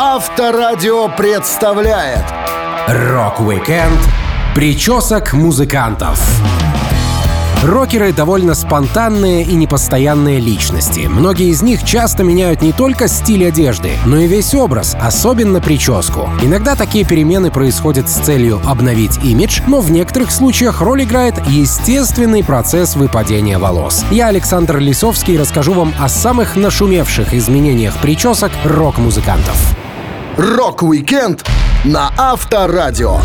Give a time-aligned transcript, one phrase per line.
[0.00, 2.24] Авторадио представляет
[2.86, 3.98] Рок-викенд
[4.54, 6.20] причесок музыкантов.
[7.64, 11.08] Рокеры довольно спонтанные и непостоянные личности.
[11.08, 16.30] Многие из них часто меняют не только стиль одежды, но и весь образ, особенно прическу.
[16.42, 22.44] Иногда такие перемены происходят с целью обновить имидж, но в некоторых случаях роль играет естественный
[22.44, 24.04] процесс выпадения волос.
[24.12, 29.76] Я, Александр Лисовский, расскажу вам о самых нашумевших изменениях причесок рок-музыкантов.
[30.38, 31.44] Рок-викенд
[31.84, 33.16] на Авторадио.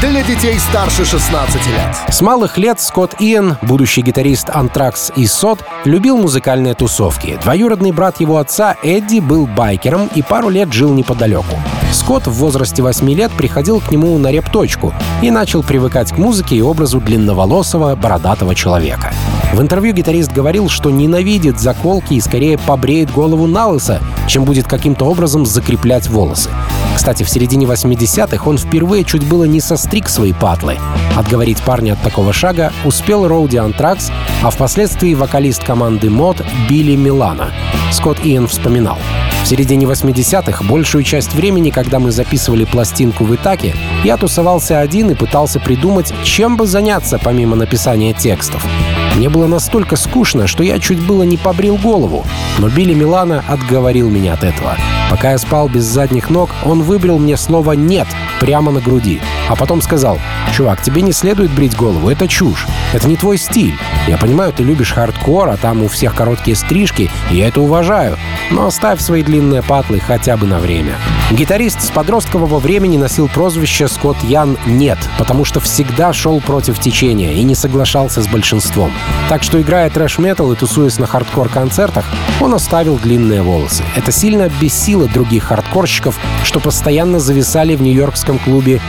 [0.00, 1.94] Для детей старше 16 лет.
[2.08, 7.38] С малых лет Скотт Иэн, будущий гитарист Anthrax и S.O.D., любил музыкальные тусовки.
[7.42, 11.60] Двоюродный брат его отца Эдди был байкером и пару лет жил неподалеку.
[11.92, 16.56] Скотт в возрасте 8 лет приходил к нему на репточку и начал привыкать к музыке
[16.56, 19.12] и образу длинноволосого, бородатого человека.
[19.54, 24.66] В интервью гитарист говорил, что ненавидит заколки и скорее побреет голову на лысо, чем будет
[24.66, 26.50] каким-то образом закреплять волосы.
[26.96, 30.76] Кстати, в середине 80-х он впервые чуть было не состриг свои патлы.
[31.16, 34.10] Отговорить парня от такого шага успел Роуди Антракс,
[34.42, 37.52] а впоследствии вокалист команды Мод Билли Милана.
[37.92, 38.98] Скотт Иэн вспоминал.
[39.44, 45.10] В середине 80-х большую часть времени, когда мы записывали пластинку в Итаке, я тусовался один
[45.10, 48.66] и пытался придумать, чем бы заняться помимо написания текстов.
[49.14, 52.26] Мне было настолько скучно, что я чуть было не побрил голову,
[52.58, 54.76] но Билли Милана отговорил меня от этого.
[55.08, 58.08] Пока я спал без задних ног, он выбрил мне слово «нет»
[58.40, 59.20] прямо на груди.
[59.48, 60.18] А потом сказал,
[60.52, 62.66] «Чувак, тебе не следует брить голову, это чушь.
[62.92, 63.76] Это не твой стиль.
[64.06, 68.16] Я понимаю, ты любишь хардкор, а там у всех короткие стрижки, и я это уважаю.
[68.50, 70.94] Но оставь свои длинные патлы хотя бы на время».
[71.30, 77.32] Гитарист с подросткового времени носил прозвище Скотт Ян «Нет», потому что всегда шел против течения
[77.32, 78.92] и не соглашался с большинством.
[79.28, 82.04] Так что, играя трэш-метал и тусуясь на хардкор-концертах,
[82.40, 83.82] он оставил длинные волосы.
[83.96, 88.80] Это сильно бесило других хардкорщиков, что постоянно зависали в нью-йоркском клубе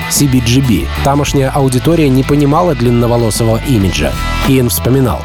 [0.45, 0.87] CBGB.
[1.03, 4.11] Тамошняя аудитория не понимала длинноволосого имиджа.
[4.47, 5.21] Иэн вспоминал.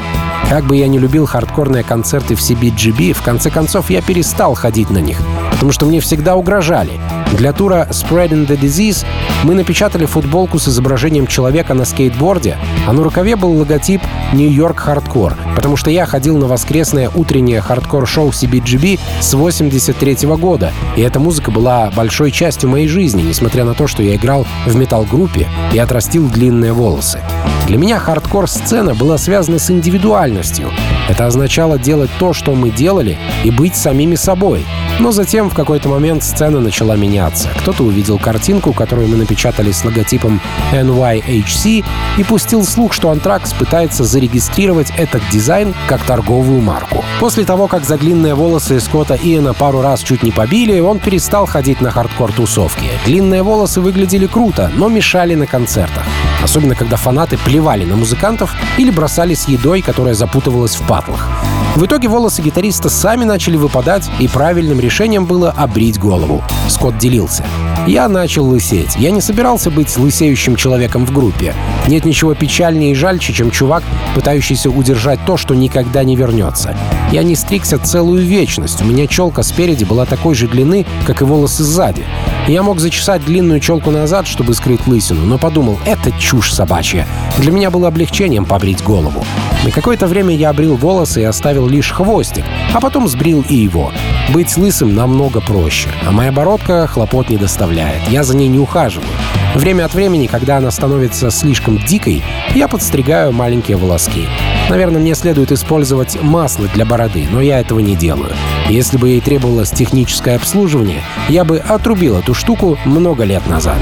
[0.49, 4.89] Как бы я не любил хардкорные концерты в CBGB, в конце концов я перестал ходить
[4.89, 5.17] на них,
[5.51, 6.99] потому что мне всегда угрожали.
[7.37, 9.05] Для тура Spreading the Disease
[9.43, 14.01] мы напечатали футболку с изображением человека на скейтборде, а на рукаве был логотип
[14.33, 20.71] York Hardcore, потому что я ходил на воскресное утреннее хардкор-шоу CBGB с 83 -го года,
[20.95, 24.75] и эта музыка была большой частью моей жизни, несмотря на то, что я играл в
[24.75, 27.21] метал-группе и отрастил длинные волосы.
[27.67, 30.71] Для меня хардкор-сцена была связана с индивидуальностью.
[31.07, 34.65] Это означало делать то, что мы делали, и быть самими собой.
[35.01, 37.49] Но затем в какой-то момент сцена начала меняться.
[37.57, 40.39] Кто-то увидел картинку, которую мы напечатали с логотипом
[40.71, 41.83] NYHC,
[42.19, 47.03] и пустил слух, что Anthrax пытается зарегистрировать этот дизайн как торговую марку.
[47.19, 51.47] После того, как за длинные волосы Скотта Иэна пару раз чуть не побили, он перестал
[51.47, 52.91] ходить на хардкор-тусовки.
[53.03, 56.03] Длинные волосы выглядели круто, но мешали на концертах.
[56.43, 61.27] Особенно, когда фанаты плевали на музыкантов или бросали с едой, которая запутывалась в патлах.
[61.75, 66.43] В итоге волосы гитариста сами начали выпадать, и правильным решением было обрить голову.
[66.67, 67.45] Скотт делился.
[67.87, 68.97] Я начал лысеть.
[68.97, 71.55] Я не собирался быть лысеющим человеком в группе.
[71.87, 73.83] Нет ничего печальнее и жальче, чем чувак,
[74.15, 76.75] пытающийся удержать то, что никогда не вернется.
[77.09, 78.81] Я не стригся целую вечность.
[78.81, 82.03] У меня челка спереди была такой же длины, как и волосы сзади.
[82.47, 87.07] Я мог зачесать длинную челку назад, чтобы скрыть лысину, но подумал, это чушь собачья.
[87.37, 89.23] Для меня было облегчением побрить голову.
[89.63, 93.91] На какое-то время я обрил волосы и оставил лишь хвостик, а потом сбрил и его.
[94.29, 98.01] Быть лысым намного проще, а моя бородка хлопот не доставляет.
[98.09, 99.07] Я за ней не ухаживаю.
[99.53, 102.23] Время от времени, когда она становится слишком дикой,
[102.55, 104.27] я подстригаю маленькие волоски.
[104.69, 108.33] Наверное, мне следует использовать масло для бороды, но я этого не делаю.
[108.67, 113.77] Если бы ей требовалось техническое обслуживание, я бы отрубил эту штуку много лет назад.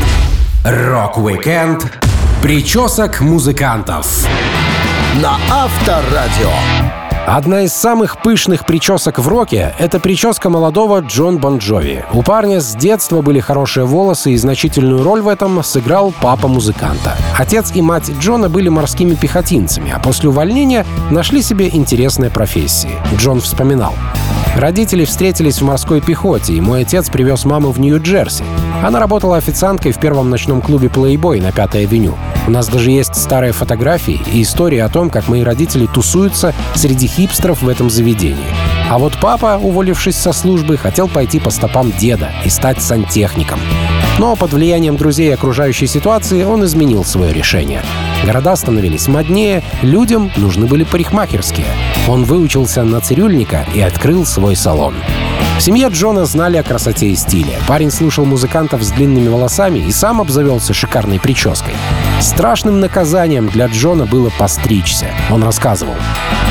[0.66, 1.86] Рок-викенд
[2.42, 4.28] причесок музыкантов
[5.22, 6.50] на Авторадио.
[7.28, 12.06] Одна из самых пышных причесок в роке— это прическа молодого Джон Бон Джови.
[12.14, 17.18] У парня с детства были хорошие волосы, и значительную роль в этом сыграл папа музыканта.
[17.38, 22.98] Отец и мать Джона были морскими пехотинцами, а после увольнения нашли себе интересные профессии.
[23.18, 23.94] Джон вспоминал.
[24.56, 28.44] Родители встретились в морской пехоте, и мой отец привез маму в Нью-Джерси.
[28.84, 32.18] Она работала официанткой в первом ночном клубе Playboy на Пятой авеню.
[32.48, 37.08] У нас даже есть старые фотографии и истории о том, как мои родители тусуются среди
[37.08, 38.38] хипстеров в этом заведении.
[38.90, 43.60] А вот папа, уволившись со службы, хотел пойти по стопам деда и стать сантехником.
[44.20, 47.82] Но под влиянием друзей и окружающей ситуации он изменил свое решение.
[48.26, 51.68] Города становились моднее, людям нужны были парикмахерские.
[52.06, 54.96] Он выучился на цирюльника и открыл свой салон.
[55.58, 57.60] В семье Джона знали о красоте и стиле.
[57.66, 61.76] Парень слушал музыкантов с длинными волосами и сам обзавелся шикарной прической.
[62.20, 65.08] Страшным наказанием для Джона было постричься.
[65.32, 65.96] Он рассказывал.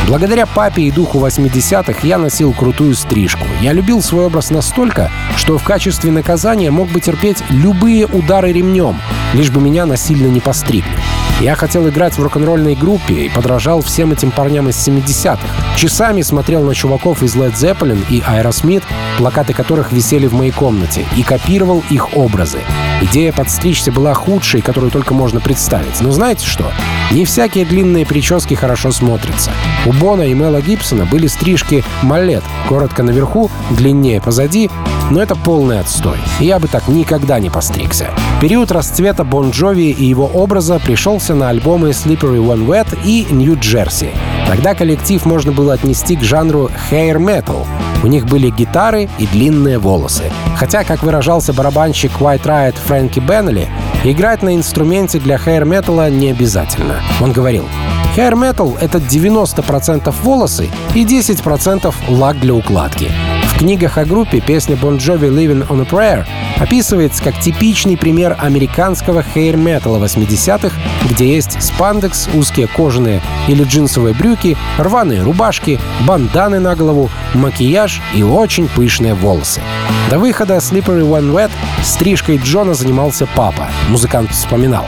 [0.08, 3.44] Благодаря папе и духу 80-х я носил крутую стрижку.
[3.60, 8.96] Я любил свой образ настолько, что в качестве наказания мог бы терпеть любые удары ремнем,
[9.34, 10.96] лишь бы меня насильно не постригли.
[11.40, 15.38] Я хотел играть в рок-н-ролльной группе и подражал всем этим парням из 70-х.
[15.76, 18.82] Часами смотрел на чуваков из Led Zeppelin и Aerosmith,
[19.18, 22.58] плакаты которых висели в моей комнате, и копировал их образы.
[23.02, 26.00] Идея подстричься была худшей, которую только можно представить.
[26.00, 26.72] Но знаете что?
[27.12, 29.52] Не всякие длинные прически хорошо смотрятся.
[29.86, 34.68] У Бона и Мела Гибсона были стрижки малет, коротко наверху, длиннее позади,
[35.10, 36.18] но это полный отстой.
[36.40, 38.10] Я бы так никогда не постригся.
[38.40, 43.54] Период расцвета Бон Джови и его образа пришелся на альбомы Slippery When Wet и New
[43.58, 44.10] Jersey.
[44.46, 47.66] Тогда коллектив можно было отнести к жанру hair metal.
[48.02, 50.24] У них были гитары и длинные волосы.
[50.56, 53.68] Хотя, как выражался барабанщик White Riot Фрэнки Беннелли,
[54.04, 56.96] играть на инструменте для hair metal не обязательно.
[57.20, 57.64] Он говорил,
[58.16, 63.10] Hair metal— это 90% волосы и 10% лак для укладки.
[63.58, 66.24] В книгах о группе песня Bon Jovi «Living on a Prayer»
[66.60, 70.70] описывается как типичный пример американского хейр-металла 80-х,
[71.10, 78.22] где есть спандекс, узкие кожаные или джинсовые брюки, рваные рубашки, банданы на голову, макияж и
[78.22, 79.60] очень пышные волосы.
[80.08, 81.50] До выхода Slippery When Wet
[81.82, 84.84] стрижкой Джона занимался папа, музыкант вспоминал.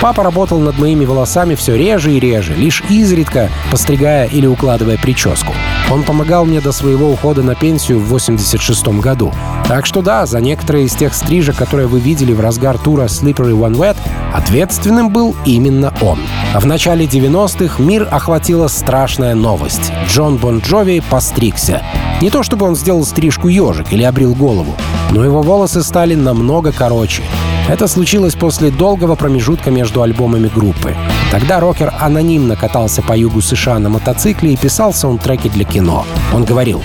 [0.00, 5.52] Папа работал над моими волосами все реже и реже, лишь изредка постригая или укладывая прическу.
[5.90, 9.32] Он помогал мне до своего ухода на пенсию в 86 году.
[9.66, 13.52] Так что да, за некоторые из тех стрижек, которые вы видели в разгар тура Slippery
[13.52, 13.96] One Wet,
[14.32, 16.20] ответственным был именно он.
[16.54, 19.92] А в начале 90-х мир охватила страшная новость.
[20.06, 21.82] Джон Бон Джови постригся.
[22.22, 24.76] Не то чтобы он сделал стрижку ежик или обрил голову,
[25.10, 27.24] но его волосы стали намного короче.
[27.68, 30.96] Это случилось после долгого промежутка между альбомами группы.
[31.30, 36.06] Тогда рокер анонимно катался по югу США на мотоцикле и писал саундтреки для кино.
[36.34, 36.82] Он говорил,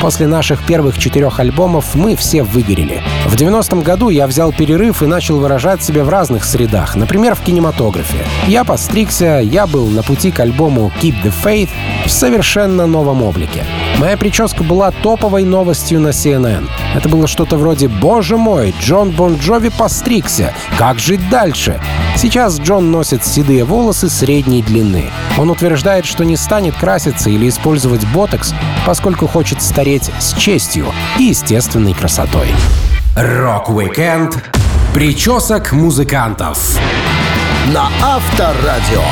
[0.00, 3.02] После наших первых четырех альбомов мы все выгорели.
[3.26, 7.40] В 90-м году я взял перерыв и начал выражать себя в разных средах, например, в
[7.40, 8.24] кинематографе.
[8.46, 11.68] Я постригся, я был на пути к альбому Keep the Faith
[12.06, 13.66] в совершенно новом облике.
[13.98, 16.66] Моя прическа была топовой новостью на CNN.
[16.96, 20.54] Это было что-то вроде «Боже мой, Джон Бон Джови постригся!
[20.78, 21.78] Как жить дальше?»
[22.16, 25.10] Сейчас Джон носит седые волосы средней длины.
[25.38, 28.54] Он утверждает, что не станет краситься или использовать ботокс,
[28.86, 30.86] поскольку хочет стареть с честью
[31.18, 32.48] и естественной красотой.
[33.16, 34.38] Рок-викенд
[34.94, 36.78] причесок музыкантов
[37.74, 39.02] на Авторадио.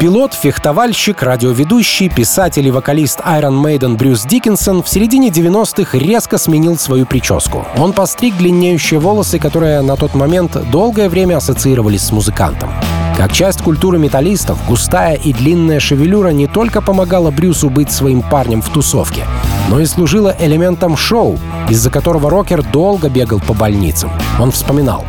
[0.00, 6.78] Пилот, фехтовальщик, радиоведущий, писатель и вокалист Iron Maiden Брюс Диккенсон в середине 90-х резко сменил
[6.78, 7.66] свою прическу.
[7.76, 12.70] Он постриг длиннеющие волосы, которые на тот момент долгое время ассоциировались с музыкантом.
[13.16, 18.62] Как часть культуры металлистов, густая и длинная шевелюра не только помогала Брюсу быть своим парнем
[18.62, 19.24] в тусовке,
[19.68, 21.38] но и служила элементом шоу,
[21.68, 24.10] из-за которого рокер долго бегал по больницам.
[24.40, 25.04] Он вспоминал.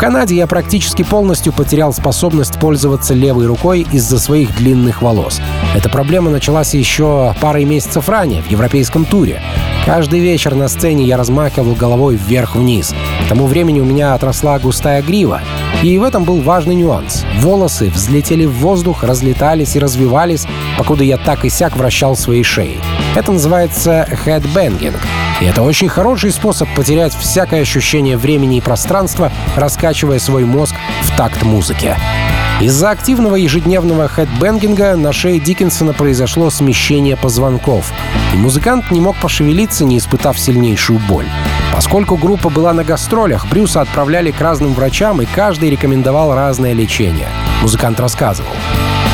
[0.00, 5.42] Канаде я практически полностью потерял способность пользоваться левой рукой из-за своих длинных волос.
[5.74, 9.42] Эта проблема началась еще парой месяцев ранее, в европейском туре.
[9.86, 12.94] Каждый вечер на сцене я размахивал головой вверх-вниз.
[13.24, 15.40] К тому времени у меня отросла густая грива.
[15.82, 17.24] И в этом был важный нюанс.
[17.38, 20.46] Волосы взлетели в воздух, разлетались и развивались,
[20.76, 22.78] покуда я так и сяк вращал своей шеей.
[23.16, 24.96] Это называется headbanging.
[25.40, 31.16] И это очень хороший способ потерять всякое ощущение времени и пространства, раскачивая свой мозг в
[31.16, 31.96] такт музыке.
[32.60, 37.90] Из-за активного ежедневного хедбэнгинга на шее Диккенсона произошло смещение позвонков,
[38.34, 41.24] и музыкант не мог пошевелиться, не испытав сильнейшую боль.
[41.72, 47.28] Поскольку группа была на гастролях, Брюса отправляли к разным врачам, и каждый рекомендовал разное лечение.
[47.62, 48.52] Музыкант рассказывал.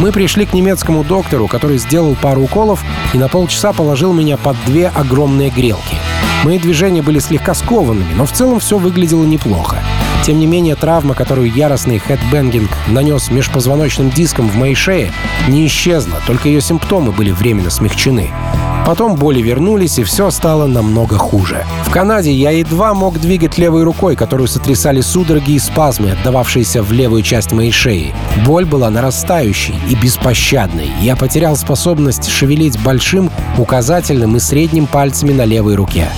[0.00, 2.82] Мы пришли к немецкому доктору, который сделал пару уколов
[3.14, 5.96] и на полчаса положил меня под две огромные грелки.
[6.42, 9.78] Мои движения были слегка скованными, но в целом все выглядело неплохо.
[10.26, 15.12] Тем не менее, травма, которую яростный хедбэнгинг нанес межпозвоночным дискам в моей шее,
[15.47, 18.33] не исчезла, только ее симптомы были временно смягчены.
[18.85, 21.64] Потом боли вернулись, и все стало намного хуже.
[21.85, 26.90] В Канаде я едва мог двигать левой рукой, которую сотрясали судороги и спазмы, отдававшиеся в
[26.90, 28.12] левую часть моей шеи.
[28.45, 30.90] Боль была нарастающей и беспощадной.
[31.00, 36.09] Я потерял способность шевелить большим, указательным и средним пальцами на левой руке.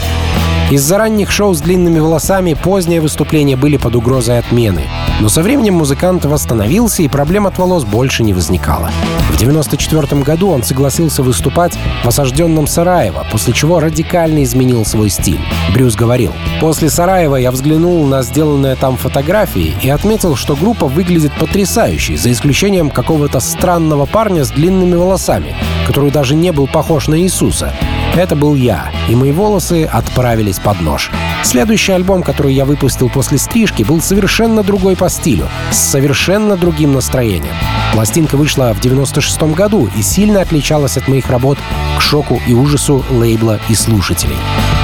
[0.70, 4.82] Из-за ранних шоу с длинными волосами поздние выступления были под угрозой отмены.
[5.18, 8.90] Но со временем музыкант восстановился, и проблем от волос больше не возникало.
[9.30, 11.72] В 1994 году он согласился выступать
[12.04, 15.40] в осажденном Сараево, после чего радикально изменил свой стиль.
[15.72, 21.32] Брюс говорил, «После Сараева я взглянул на сделанные там фотографии и отметил, что группа выглядит
[21.38, 25.56] потрясающей, за исключением какого-то странного парня с длинными волосами,
[25.86, 27.72] который даже не был похож на Иисуса.
[28.18, 31.12] Это был я, и мои волосы отправились под нож.
[31.44, 36.94] Следующий альбом, который я выпустил после стрижки, был совершенно другой по стилю, с совершенно другим
[36.94, 37.54] настроением.
[37.92, 41.58] Пластинка вышла в 96 году и сильно отличалась от моих работ
[41.96, 44.38] к шоку и ужасу лейбла и слушателей.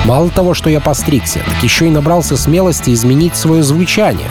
[0.05, 4.29] Мало того, что я постригся, так еще и набрался смелости изменить свое звучание.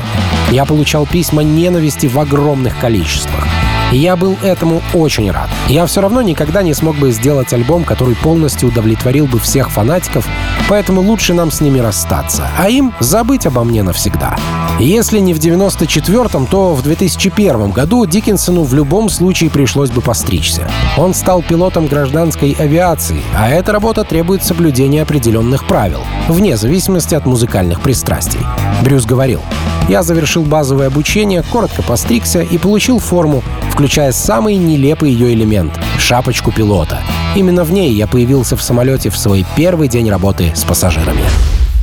[0.49, 3.45] Я получал письма ненависти в огромных количествах.
[3.93, 5.49] И я был этому очень рад.
[5.67, 10.27] Я все равно никогда не смог бы сделать альбом, который полностью удовлетворил бы всех фанатиков,
[10.67, 14.35] поэтому лучше нам с ними расстаться, а им забыть обо мне навсегда.
[14.79, 20.67] Если не в 94-м, то в 2001 году Диккенсону в любом случае пришлось бы постричься.
[20.97, 27.25] Он стал пилотом гражданской авиации, а эта работа требует соблюдения определенных правил, вне зависимости от
[27.27, 28.39] музыкальных пристрастий.
[28.83, 29.41] Брюс говорил,
[29.87, 36.51] «Я завершил базовое обучение, коротко постригся и получил форму, включая самый нелепый ее элемент— шапочку
[36.51, 36.99] пилота.
[37.35, 41.21] Именно в ней я появился в самолете в свой первый день работы с пассажирами.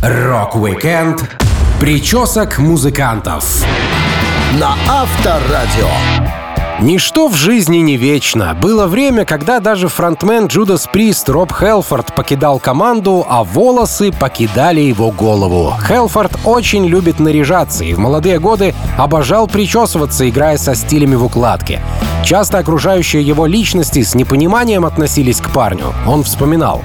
[0.03, 1.50] Rock-weekend
[1.81, 3.65] причесок музыкантов
[4.61, 5.89] на Авторадио.
[6.83, 8.55] Ничто в жизни не вечно.
[8.55, 15.11] Было время, когда даже фронтмен Judas Priest Роб Хелфорд покидал команду, а волосы покидали его
[15.11, 15.73] голову.
[15.89, 21.81] Хелфорд очень любит наряжаться и в молодые годы обожал причесываться, играя со стилями в укладке.
[22.23, 25.95] Часто окружающие его личности с непониманием относились к парню.
[26.07, 26.83] Он вспоминал.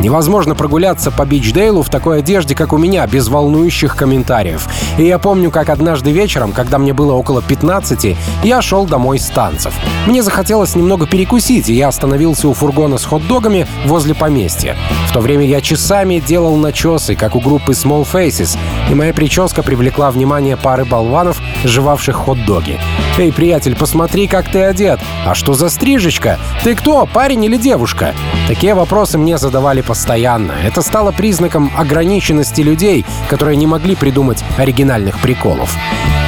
[0.00, 4.68] Невозможно прогуляться по Бичдейлу в такой одежде, как у меня, без волнующих комментариев.
[4.96, 9.26] И я помню, как однажды вечером, когда мне было около 15, я шел домой с
[9.26, 9.74] танцев.
[10.06, 14.76] Мне захотелось немного перекусить, и я остановился у фургона с хот-догами возле поместья.
[15.08, 18.56] В то время я часами делал начесы, как у группы Small Faces,
[18.88, 22.78] и моя прическа привлекла внимание пары болванов, жевавших хот-доги.
[23.18, 25.00] «Эй, приятель, посмотри, как ты одет!
[25.26, 26.38] А что за стрижечка?
[26.62, 28.14] Ты кто, парень или девушка?»
[28.46, 30.52] Такие вопросы мне задавали постоянно.
[30.64, 35.76] Это стало признаком ограниченности людей, которые не могли придумать оригинальных приколов.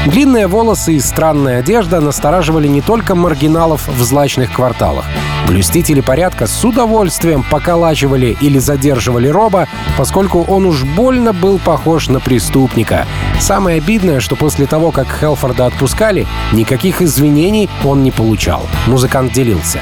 [0.07, 5.05] Длинные волосы и странная одежда настораживали не только маргиналов в злачных кварталах.
[5.47, 9.67] Блюстители порядка с удовольствием поколачивали или задерживали Роба,
[9.99, 13.07] поскольку он уж больно был похож на преступника.
[13.41, 18.67] Самое обидное, что после того, как Хелфорда отпускали, никаких извинений он не получал.
[18.87, 19.81] Музыкант делился.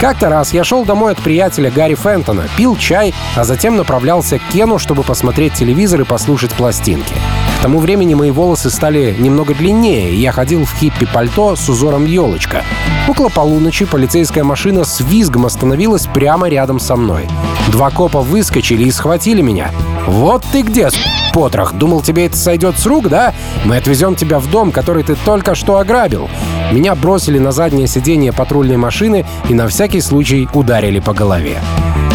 [0.00, 4.42] Как-то раз я шел домой от приятеля Гарри Фентона, пил чай, а затем направлялся к
[4.52, 7.14] Кену, чтобы посмотреть телевизор и послушать пластинки.
[7.58, 12.06] К тому времени мои волосы стали немного длиннее, и я ходил в хиппи-пальто с узором
[12.06, 12.62] елочка.
[13.08, 17.26] Около полуночи полицейская машина с визгом остановилась прямо рядом со мной.
[17.72, 19.72] Два копа выскочили и схватили меня.
[20.06, 20.90] «Вот ты где,
[21.34, 21.72] потрох!
[21.72, 23.34] Думал, тебе это сойдет с рук, да?
[23.64, 26.28] Мы отвезем тебя в дом, который ты только что ограбил!»
[26.70, 31.58] Меня бросили на заднее сиденье патрульной машины и на всякий случай ударили по голове.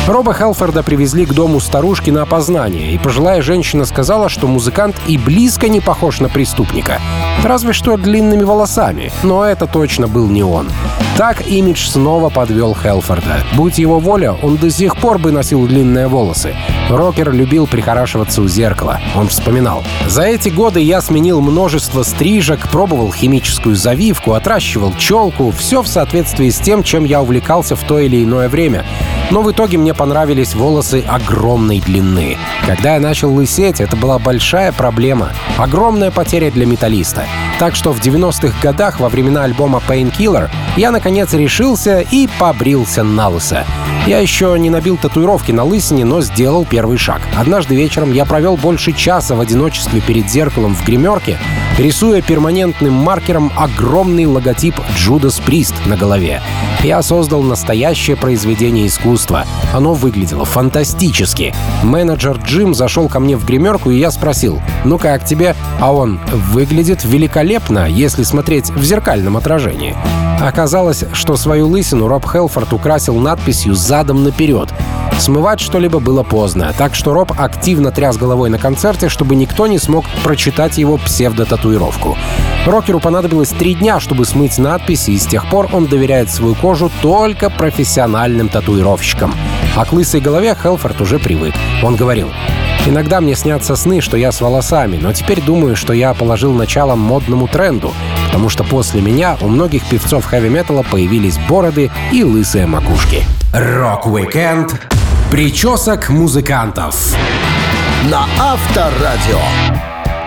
[0.06, 5.18] Роба Хелфорда привезли к дому старушки на опознание, и пожилая женщина сказала, что музыкант и
[5.18, 7.00] близко не похож на преступника.
[7.42, 10.70] Разве что длинными волосами, но это точно был не он.
[11.18, 13.44] Так имидж снова подвел Хелфорда.
[13.54, 16.54] Будь его воля, он до сих пор бы носил длинные волосы.
[16.90, 19.00] Рокер любил прихорашиваться у зеркала.
[19.16, 19.84] Он вспоминал.
[20.08, 26.50] «За эти годы я сменил множество стрижек, пробовал химическую завивку, отращивал челку, все в соответствии
[26.50, 28.84] с тем, чем я увлекался в то или иное время.
[29.32, 32.38] Но в итоге мне понравились волосы огромной длины.
[32.66, 35.30] Когда я начал лысеть, это была большая проблема.
[35.58, 37.26] Огромная потеря для металлиста.
[37.60, 43.30] Так что в 90-х годах, во времена альбома Painkiller, я наконец решился и побрился на
[43.30, 43.66] лысо.
[44.06, 47.22] Я еще не набил татуировки на лысине, но сделал первый шаг.
[47.38, 51.38] Однажды вечером я провел больше часа в одиночестве перед зеркалом в гримерке,
[51.78, 56.42] рисуя перманентным маркером огромный логотип Judas Priest на голове.
[56.84, 59.46] Я создал настоящее произведение искусства.
[59.74, 61.54] Оно выглядело фантастически.
[61.84, 65.56] Менеджер Джим зашел ко мне в гримерку, и я спросил, ну как тебе?
[65.82, 69.98] А он, выглядит великолепно, если смотреть в зеркальном отражении.
[70.40, 74.70] Оказалось, что свою лысину Роб Хелфорд украсил надписью «Задом наперед».
[75.20, 79.78] Смывать что-либо было поздно, так что Роб активно тряс головой на концерте, чтобы никто не
[79.78, 82.18] смог прочитать его псевдотатуировку.
[82.66, 86.92] Рокеру понадобилось три дня, чтобы смыть надписи, и с тех пор он доверяет свою кожу
[87.02, 89.34] только профессиональным татуировщикам.
[89.76, 91.54] А к лысой голове Хелфорд уже привык.
[91.82, 92.32] Он говорил,
[92.86, 96.96] Иногда мне снятся сны, что я с волосами, но теперь думаю, что я положил начало
[96.96, 97.94] модному тренду,
[98.26, 103.24] потому что после меня у многих певцов хэви-металла появились бороды и лысые макушки.
[103.54, 104.82] Rock-weekend
[105.32, 107.16] причесок музыкантов
[108.12, 109.40] на Авторадио.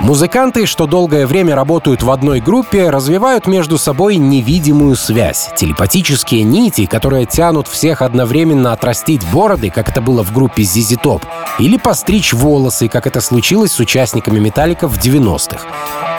[0.00, 5.48] Музыканты, что долгое время работают в одной группе, развивают между собой невидимую связь.
[5.56, 11.22] Телепатические нити, которые тянут всех одновременно отрастить бороды, как это было в группе ZZ Top,
[11.58, 15.66] или постричь волосы, как это случилось с участниками «Металлика» в 90-х.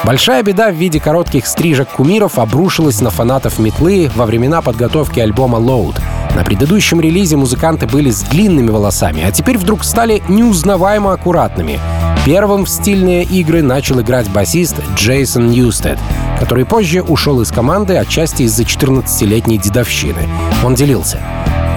[0.04, 5.60] Большая беда в виде коротких стрижек кумиров обрушилась на фанатов метлы во времена подготовки альбома
[5.60, 6.02] «Load».
[6.38, 11.80] На предыдущем релизе музыканты были с длинными волосами, а теперь вдруг стали неузнаваемо аккуратными.
[12.26, 15.98] Первым в стильные игры начал играть басист Джейсон Ньюстед,
[16.40, 20.30] который позже ушел из команды отчасти из-за 14-летней дедовщины.
[20.64, 21.18] Он делился.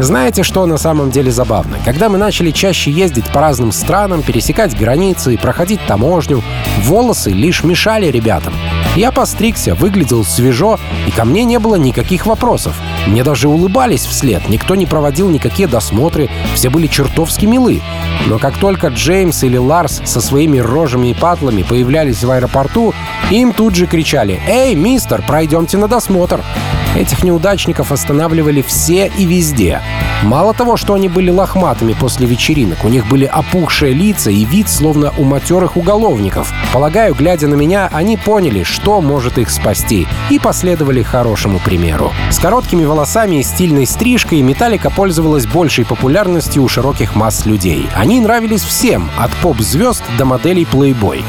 [0.02, 1.76] Знаете, что на самом деле забавно?
[1.84, 6.42] Когда мы начали чаще ездить по разным странам, пересекать границы и проходить таможню,
[6.84, 8.54] волосы лишь мешали ребятам.
[8.96, 12.74] Я постригся, выглядел свежо, и ко мне не было никаких вопросов.
[13.06, 17.82] Мне даже улыбались вслед, никто не проводил никакие досмотры, все были чертовски милы.
[18.26, 22.94] Но как только Джеймс или Ларс со своими рожами и патлами появлялись в аэропорту,
[23.30, 26.42] им тут же кричали «Эй, мистер, пройдемте на досмотр!»
[26.96, 29.80] Этих неудачников останавливали все и везде.
[30.22, 34.68] Мало того, что они были лохматыми после вечеринок, у них были опухшие лица и вид,
[34.68, 36.52] словно у матерых уголовников.
[36.74, 42.12] Полагаю, глядя на меня, они поняли, что может их спасти, и последовали хорошему примеру.
[42.30, 47.88] С короткими волосами и стильной стрижкой Металлика пользовалась большей популярностью у широких масс людей.
[47.96, 51.24] Они нравились всем, от поп-звезд до моделей Playboy.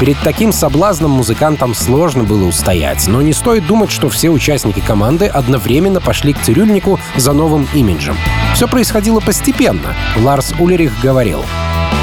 [0.00, 5.26] Перед таким соблазном музыкантам сложно было устоять, но не стоит думать, что все участники команды
[5.26, 8.16] одновременно пошли к цирюльнику за новым имиджем.
[8.54, 9.94] Все происходило постепенно.
[10.16, 11.44] Ларс Улерих говорил,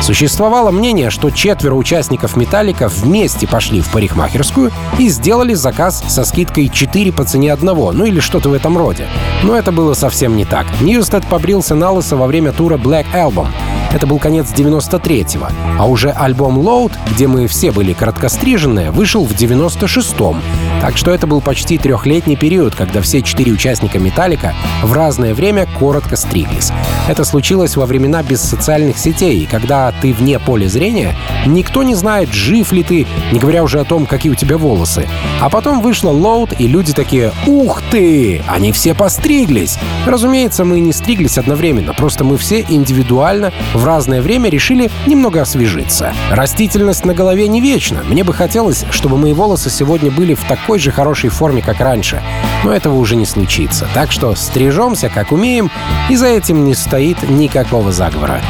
[0.02, 6.70] Существовало мнение, что четверо участников «Металлика» вместе пошли в парикмахерскую и сделали заказ со скидкой
[6.70, 9.06] 4 по цене одного, ну или что-то в этом роде.
[9.44, 10.66] Но это было совсем не так.
[10.82, 13.48] Ньюстед побрился на лысо во время тура Black Album.
[13.94, 15.48] Это был конец 93-го.
[15.78, 20.42] А уже альбом Load, где мы все были короткостриженные, вышел в 96-м.
[20.82, 25.68] Так что это был почти трехлетний период, когда все четыре участника «Металлика» в разное время
[25.78, 26.72] коротко стриглись.
[27.10, 32.32] Это случилось во времена без социальных сетей, когда ты вне поля зрения, никто не знает,
[32.32, 35.08] жив ли ты, не говоря уже о том, какие у тебя волосы.
[35.42, 38.42] А потом вышла Load, и люди такие «Ух ты!
[38.48, 44.50] Они все постриглись!» Разумеется, мы не стриглись одновременно, просто мы все индивидуально в разное время
[44.50, 46.14] решили немного освежиться.
[46.32, 48.04] Растительность на голове не вечна.
[48.08, 52.22] Мне бы хотелось, чтобы мои волосы сегодня были в такой же хорошей форме, как раньше.
[52.64, 53.88] Но этого уже не случится.
[53.94, 55.72] Так что стрижемся, как умеем,
[56.10, 58.42] и за этим не стоит никакого заговора.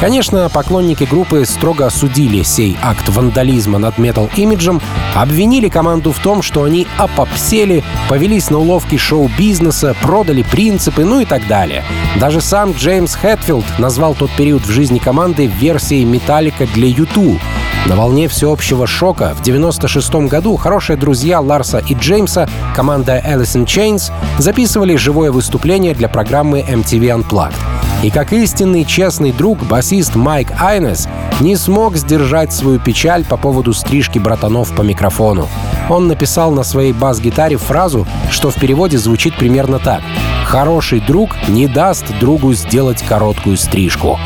[0.00, 4.80] Конечно, поклонники группы строго осудили сей акт вандализма над метал-имиджем,
[5.14, 11.26] обвинили команду в том, что они опопсели, повелись на уловки шоу-бизнеса, продали принципы, ну и
[11.26, 11.84] так далее.
[12.18, 17.38] Даже сам Джеймс Хэтфилд назвал тот период в жизни команды версией «Металлика» для YouTube.
[17.84, 23.66] На волне всеобщего шока в 96 году хорошие друзья Ларса и Джеймса, команда Alice in
[23.66, 27.79] Chains, записывали живое выступление для программы MTV Unplugged.
[28.02, 31.06] И как истинный честный друг, басист Майк Айнес
[31.40, 35.48] не смог сдержать свою печаль по поводу стрижки братанов по микрофону.
[35.90, 40.02] Он написал на своей бас-гитаре фразу, что в переводе звучит примерно так.
[40.46, 44.18] «Хороший друг не даст другу сделать короткую стрижку».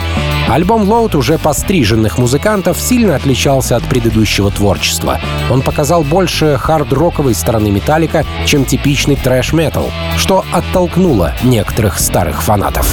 [0.48, 5.18] Альбом Load уже постриженных музыкантов сильно отличался от предыдущего творчества.
[5.50, 12.86] Он показал больше хард-роковой стороны Металлика, чем типичный трэш-метал, что оттолкнуло некоторых старых фанатов.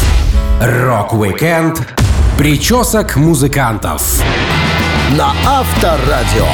[0.62, 1.82] Rock-weekend
[2.38, 4.22] причесок музыкантов
[5.18, 6.46] на Авторадио.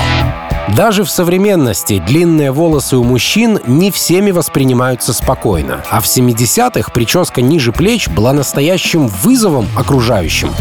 [0.77, 7.41] Даже в современности длинные волосы у мужчин не всеми воспринимаются спокойно, а в 70-х прическа
[7.41, 10.51] ниже плеч была настоящим вызовом окружающим.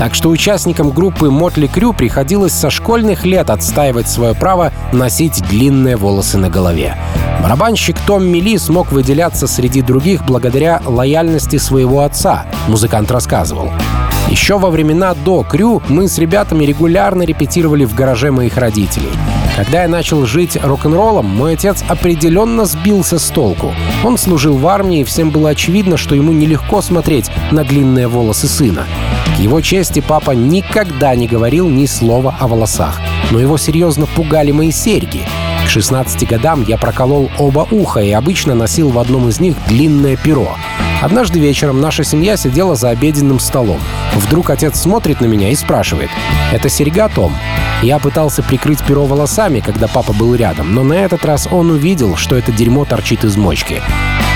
[0.00, 5.96] Так что участникам группы Mötley Crüe приходилось со школьных лет отстаивать свое право носить длинные
[5.96, 6.96] волосы на голове.
[7.46, 13.70] Барабанщик Томми Ли смог выделяться среди других благодаря лояльности своего отца, музыкант рассказывал.
[14.28, 19.12] Еще во времена до Крю мы с ребятами регулярно репетировали в гараже моих родителей.
[19.54, 23.72] Когда я начал жить рок-н-роллом, мой отец определенно сбился с толку.
[24.02, 28.48] Он служил в армии, и всем было очевидно, что ему нелегко смотреть на длинные волосы
[28.48, 28.86] сына.
[29.36, 34.50] К его чести папа никогда не говорил ни слова о волосах, но его серьезно пугали
[34.50, 35.22] мои серьги.
[35.66, 40.16] К 16 годам я проколол оба уха и обычно носил в одном из них длинное
[40.16, 40.56] перо.
[41.02, 43.80] Однажды вечером наша семья сидела за обеденным столом.
[44.14, 46.08] Вдруг отец смотрит на меня и спрашивает,
[46.52, 47.34] «Это серьга, Том?»
[47.82, 52.14] Я пытался прикрыть перо волосами, когда папа был рядом, но на этот раз он увидел,
[52.14, 53.82] что это дерьмо торчит из мочки.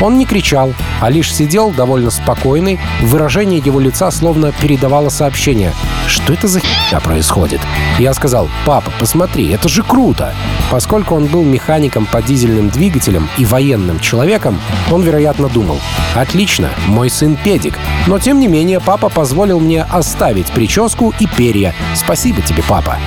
[0.00, 5.72] Он не кричал, а лишь сидел довольно спокойный, выражение его лица словно передавало сообщение.
[6.06, 7.60] Что это за херня происходит?
[7.98, 10.34] Я сказал, папа, посмотри, это же круто!
[10.70, 14.60] Поскольку он был механиком по дизельным двигателям и военным человеком,
[14.90, 15.78] он, вероятно, думал,
[16.14, 17.78] отлично, мой сын педик.
[18.06, 21.74] Но, тем не менее, папа позволил мне оставить прическу и перья.
[21.94, 22.98] Спасибо тебе, папа.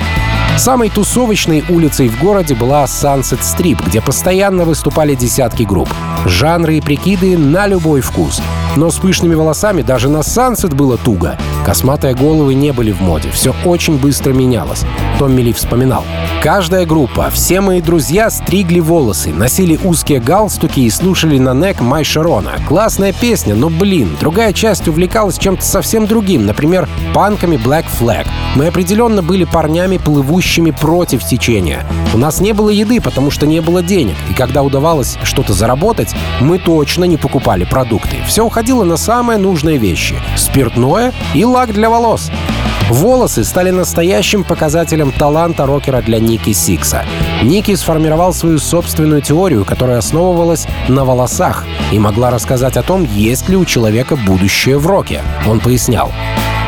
[0.56, 5.88] Самой тусовочной улицей в городе была Sunset Strip, где постоянно выступали десятки групп.
[6.26, 8.40] Жанры и прикиды на любой вкус.
[8.76, 11.36] Но с пышными волосами даже на Sunset было туго.
[11.64, 14.84] Косматые головы не были в моде, все очень быстро менялось.
[15.18, 16.04] Томми Ли вспоминал.
[16.42, 22.04] Каждая группа, все мои друзья стригли волосы, носили узкие галстуки и слушали на нек Май
[22.04, 22.52] Шарона.
[22.68, 28.26] Классная песня, но, блин, другая часть увлекалась чем-то совсем другим, например, панками Black Flag.
[28.56, 31.86] Мы определенно были парнями, плывущими против течения.
[32.12, 36.14] У нас не было еды, потому что не было денег, и когда удавалось что-то заработать,
[36.40, 38.16] мы точно не покупали продукты.
[38.28, 42.30] Все уходило на самые нужные вещи— спиртное и лак для волос.
[42.90, 47.04] Волосы стали настоящим показателем таланта рокера для Ники Сикса.
[47.44, 53.48] Ники сформировал свою собственную теорию, которая основывалась на волосах и могла рассказать о том, есть
[53.48, 55.22] ли у человека будущее в роке.
[55.48, 56.12] Он пояснял.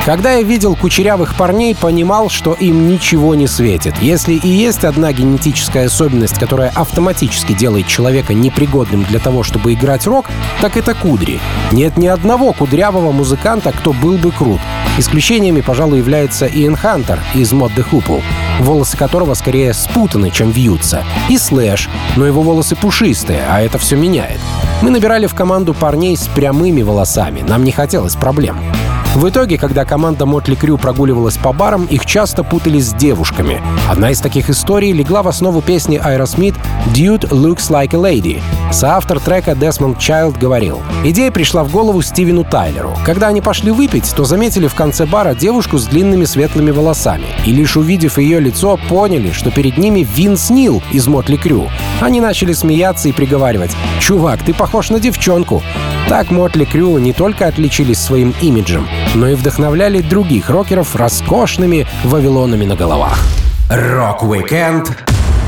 [0.07, 3.97] Когда я видел кучерявых парней, понимал, что им ничего не светит.
[4.01, 10.07] Если и есть одна генетическая особенность, которая автоматически делает человека непригодным для того, чтобы играть
[10.07, 11.40] рок, так это кудри.
[11.73, 14.61] Нет ни одного кудрявого музыканта, кто был бы крут.
[14.97, 18.23] Исключениями, пожалуй, является Иэн Хантер из Mod The Hoople,
[18.61, 23.97] волосы которого скорее спутаны, чем вьются, и Слэш, но его волосы пушистые, а это все
[23.97, 24.38] меняет.
[24.83, 28.76] Мы набирали в команду парней с прямыми волосами, нам не хотелось проблем.
[29.16, 33.62] В итоге, когда команда Мотли Крю прогуливалась по барам, их часто путали с девушками.
[33.88, 36.55] Одна из таких историй легла в основу песни Aerosmith
[36.92, 38.42] «Dude Looks Like a Lady».
[38.70, 42.94] Соавтор трека Десмонд Чайлд говорил, «Идея пришла в голову Стивену Тайлеру.
[43.07, 47.24] Когда они пошли выпить, то заметили в конце бара девушку с длинными светлыми волосами.
[47.46, 51.70] И лишь увидев ее лицо, поняли, что перед ними Винс Нил из Мотли Крю.
[52.02, 55.62] Они начали смеяться и приговаривать, «Чувак, ты похож на девчонку».
[56.09, 62.64] Так Mötley Crüe не только отличились своим имиджем, но и вдохновляли других рокеров роскошными вавилонами
[62.64, 63.19] на головах.
[63.68, 64.96] Rock-weekend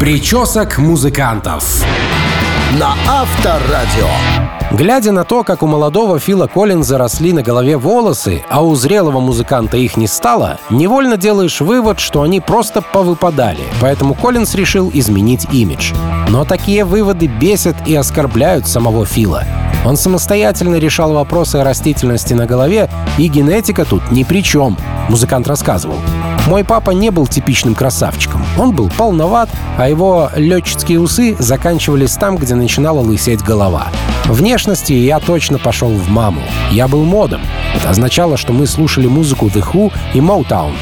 [0.00, 1.84] причесок музыкантов
[2.72, 4.08] на Авторадио.
[4.70, 9.20] Глядя на то, как у молодого Фила Коллинза росли на голове волосы, а у зрелого
[9.20, 15.46] музыканта их не стало, невольно делаешь вывод, что они просто повыпадали, поэтому Коллинз решил изменить
[15.50, 15.94] имидж.
[16.28, 19.44] Но такие выводы бесят и оскорбляют самого Фила.
[19.86, 24.76] Он самостоятельно решал вопросы о растительности на голове, и генетика тут ни при чем,
[25.08, 25.96] музыкант рассказывал.
[26.48, 28.42] Мой папа не был типичным красавчиком.
[28.56, 33.88] Он был полноват, а его летческие усы заканчивались там, где начинала лысеть голова.
[34.24, 36.40] Внешности я точно пошел в маму.
[36.70, 37.42] Я был модом.
[37.74, 40.72] Это означало, что мы слушали музыку The Who и Motown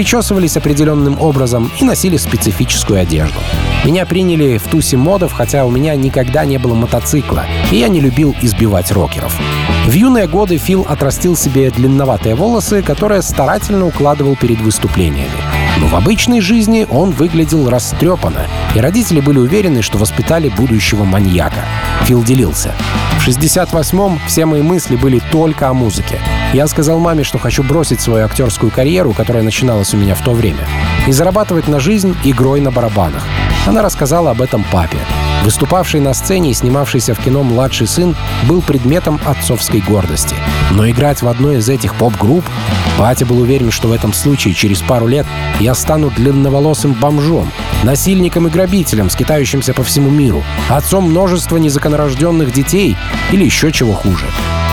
[0.00, 3.38] причесывались определенным образом и носили специфическую одежду.
[3.84, 8.00] Меня приняли в тусе модов, хотя у меня никогда не было мотоцикла, и я не
[8.00, 9.38] любил избивать рокеров.
[9.86, 15.59] В юные годы Фил отрастил себе длинноватые волосы, которые старательно укладывал перед выступлениями.
[15.80, 21.64] Но в обычной жизни он выглядел растрепанно, и родители были уверены, что воспитали будущего маньяка.
[22.04, 22.74] Фил делился.
[23.18, 26.20] В 68-м все мои мысли были только о музыке.
[26.52, 30.32] Я сказал маме, что хочу бросить свою актерскую карьеру, которая начиналась у меня в то
[30.32, 30.66] время,
[31.06, 33.26] и зарабатывать на жизнь игрой на барабанах.
[33.66, 34.98] Она рассказала об этом папе.
[35.44, 38.14] Выступавший на сцене и снимавшийся в кино младший сын
[38.46, 40.36] был предметом отцовской гордости.
[40.72, 42.44] Но играть в одной из этих поп-групп...
[42.98, 45.26] Батя был уверен, что в этом случае через пару лет
[45.58, 47.50] я стану длинноволосым бомжом,
[47.82, 52.96] насильником и грабителем, скитающимся по всему миру, отцом множества незаконорожденных детей
[53.32, 54.26] или еще чего хуже.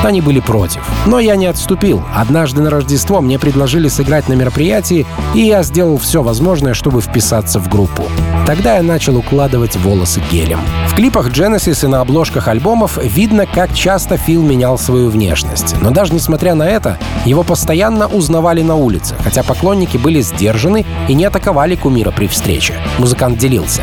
[0.03, 0.81] Они были против.
[1.05, 2.03] Но я не отступил.
[2.15, 7.59] Однажды на Рождество мне предложили сыграть на мероприятии, и я сделал все возможное, чтобы вписаться
[7.59, 8.03] в группу.
[8.45, 10.59] Тогда я начал укладывать волосы гелем.
[10.87, 15.75] В клипах Genesis и на обложках альбомов видно, как часто Фил менял свою внешность.
[15.81, 21.13] Но даже несмотря на это, его постоянно узнавали на улице, хотя поклонники были сдержаны и
[21.13, 22.75] не атаковали кумира при встрече.
[22.99, 23.81] Музыкант делился.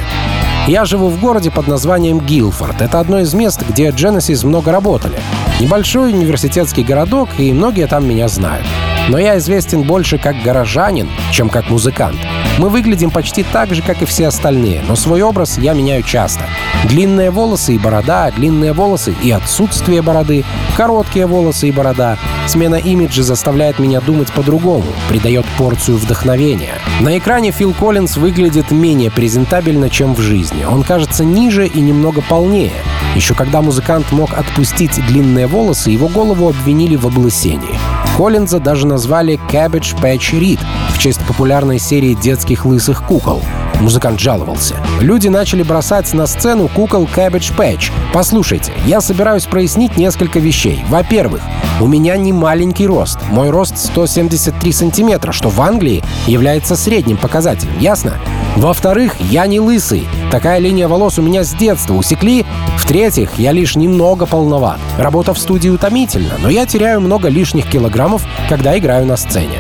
[0.67, 2.81] Я живу в городе под названием Гилфорд.
[2.81, 5.17] Это одно из мест, где Genesis много работали.
[5.61, 8.67] Небольшой университетский городок, и многие там меня знают.
[9.09, 12.19] Но я известен больше как горожанин, чем как музыкант.
[12.59, 16.45] Мы выглядим почти так же, как и все остальные, но свой образ я меняю часто.
[16.85, 20.45] Длинные волосы и борода, длинные волосы и отсутствие бороды,
[20.77, 22.17] короткие волосы и борода.
[22.47, 26.75] Смена имиджа заставляет меня думать по-другому, придает порцию вдохновения.
[27.01, 30.65] На экране Фил Коллинз выглядит менее презентабельно, чем в жизни.
[30.65, 32.73] Он кажется ниже и немного полнее.
[33.17, 37.79] Еще когда музыкант мог отпустить длинные волосы, его голову обвинили в облысении.
[38.17, 43.43] Коллинза даже назвали Cabbage Patch Reed в честь популярной серии детских лысых кукол.
[43.81, 44.77] Музыкант жаловался.
[45.01, 47.91] Люди начали бросать на сцену кукол Cabbage Patch.
[48.13, 50.85] Послушайте, я собираюсь прояснить несколько вещей.
[50.89, 51.43] Во-первых,
[51.81, 53.19] у меня не маленький рост.
[53.31, 58.15] Мой рост 173 сантиметра, что в Англии является средним показателем, ясно?
[58.57, 60.07] Во-вторых, я не лысый.
[60.31, 62.47] Такая линия волос у меня с детства усекли.
[62.79, 64.79] В-третьих, я лишь немного полноват.
[64.99, 69.59] Работа в студии утомительна, но я теряю много лишних килограммов, когда играю на сцене.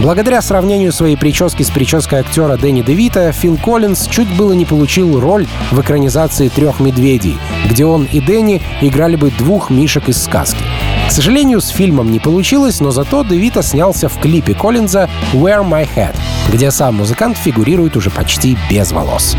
[0.00, 5.18] Благодаря сравнению своей прически с прической актера Дэнни Девита, Фил Коллинз чуть было не получил
[5.20, 10.62] роль в экранизации «Трех медведей», где он и Дэнни играли бы двух мишек из сказки.
[11.08, 15.88] К сожалению, с фильмом не получилось, но зато Девита снялся в клипе Коллинза «Wear My
[15.94, 16.16] Hat»,
[16.52, 19.36] где сам музыкант фигурирует уже почти без волос.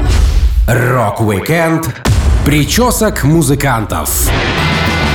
[0.67, 2.03] Rock-weekend
[2.45, 4.31] причесок музыкантов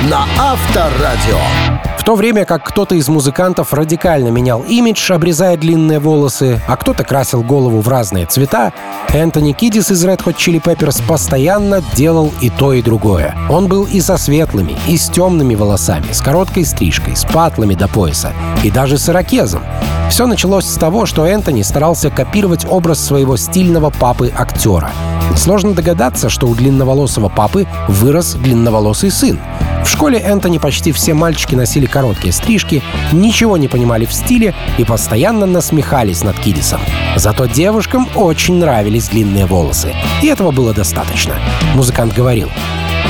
[0.08, 1.89] на Авторадио.
[2.10, 7.44] То время как кто-то из музыкантов радикально менял имидж, обрезая длинные волосы, а кто-то красил
[7.44, 8.72] голову в разные цвета,
[9.10, 13.36] Энтони Кидис из Red Hot Chili Peppers постоянно делал и то, и другое.
[13.48, 17.86] Он был и со светлыми, и с темными волосами, с короткой стрижкой, с патлами до
[17.86, 18.32] пояса,
[18.64, 19.62] и даже с ирокезом.
[20.10, 24.90] Все началось с того, что Энтони старался копировать образ своего стильного папы-актера.
[25.36, 29.38] Сложно догадаться, что у длинноволосого папы вырос длинноволосый сын.
[29.84, 34.84] В школе Энтони почти все мальчики носили короткие стрижки, ничего не понимали в стиле и
[34.84, 36.80] постоянно насмехались над Кидисом.
[37.16, 41.34] Зато девушкам очень нравились длинные волосы, и этого было достаточно.
[41.74, 42.50] Музыкант говорил,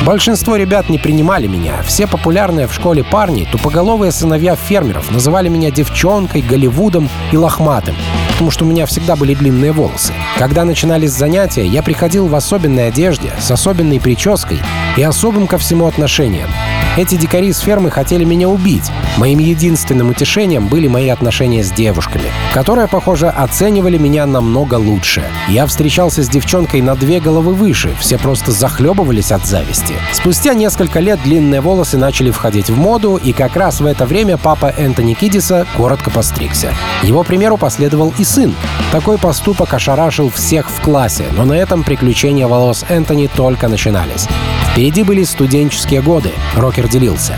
[0.05, 1.83] Большинство ребят не принимали меня.
[1.83, 7.95] Все популярные в школе парни, тупоголовые сыновья фермеров, называли меня девчонкой, Голливудом и лохматым,
[8.41, 10.15] потому что у меня всегда были длинные волосы.
[10.39, 14.61] Когда начинались занятия, я приходил в особенной одежде, с особенной прической
[14.97, 16.49] и особым ко всему отношением.
[16.97, 18.91] Эти дикари с фермы хотели меня убить.
[19.17, 25.23] Моим единственным утешением были мои отношения с девушками, которые, похоже, оценивали меня намного лучше.
[25.49, 29.95] Я встречался с девчонкой на две головы выше, все просто захлебывались от зависти.
[30.13, 34.37] Спустя несколько лет длинные волосы начали входить в моду, и как раз в это время
[34.37, 36.75] папа Энтони Кидиса коротко постригся.
[37.03, 38.55] Его примеру последовал и сын.
[38.91, 44.27] Такой поступок ошарашил всех в классе, но на этом приключения волос Энтони только начинались.
[44.73, 46.31] Впереди были студенческие годы.
[46.81, 47.35] Рокер делился.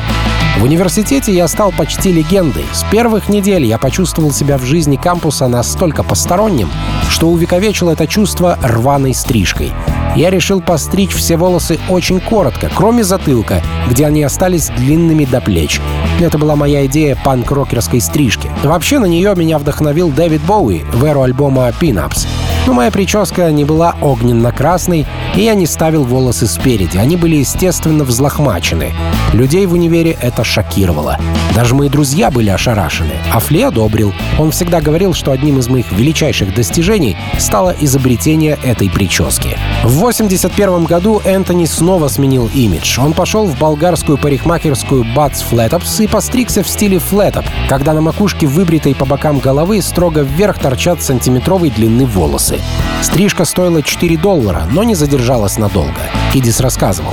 [0.58, 2.64] В университете я стал почти легендой.
[2.72, 6.70] С первых недель я почувствовал себя в жизни кампуса настолько посторонним,
[7.08, 9.72] что увековечил это чувство рваной стрижкой.
[10.14, 15.80] Я решил постричь все волосы очень коротко, кроме затылка, где они остались длинными до плеч.
[16.20, 18.50] Это была моя идея панк-рокерской стрижки.
[18.62, 22.26] Вообще на нее меня вдохновил Дэвид Боуи в эру альбома «Пинапс».
[22.66, 26.96] Но моя прическа не была огненно-красной, и я не ставил волосы спереди.
[26.96, 28.92] Они были, естественно, взлохмачены.
[29.32, 31.18] Людей в универе это шокировало.
[31.54, 33.12] Даже мои друзья были ошарашены.
[33.32, 34.14] А Фли одобрил.
[34.38, 39.58] Он всегда говорил, что одним из моих величайших достижений стало изобретение этой прически.
[39.84, 42.98] В 81 году Энтони снова сменил имидж.
[42.98, 48.46] Он пошел в болгарскую парикмахерскую Bats Flattops и постригся в стиле флетоп, когда на макушке
[48.46, 52.60] выбритой по бокам головы строго вверх торчат сантиметровой длины волосы.
[53.02, 56.00] Стрижка стоила 4 доллара, но не задержалась надолго.
[56.32, 57.12] Кидис рассказывал.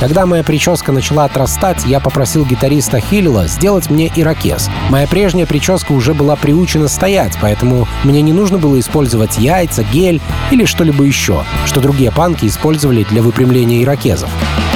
[0.00, 4.70] Когда моя прическа начала отрастать, я попросил гитариста Хиллила сделать мне ирокез.
[4.88, 10.22] Моя прежняя прическа уже была приучена стоять, поэтому мне не нужно было использовать яйца, гель
[10.50, 14.30] или что-либо еще, что другие панки использовали для выпрямления ирокезов.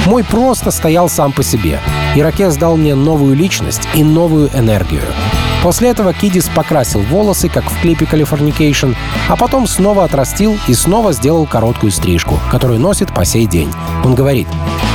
[0.05, 1.79] Мой просто стоял сам по себе.
[2.15, 5.03] Ирокез дал мне новую личность и новую энергию.
[5.63, 8.95] После этого Кидис покрасил волосы, как в клипе Californication,
[9.27, 13.69] а потом снова отрастил и снова сделал короткую стрижку, которую носит по сей день.
[14.03, 14.47] Он говорит,